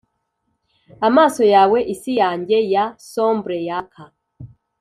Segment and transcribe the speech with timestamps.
[1.07, 4.03] amaso yawe isi yanjye ya sombre yaka,